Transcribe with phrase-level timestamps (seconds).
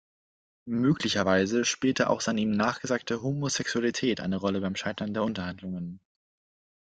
[0.65, 5.99] Möglicherweise spielte auch seine ihm nachgesagte Homosexualität eine Rolle beim Scheitern der Unterhandlungen.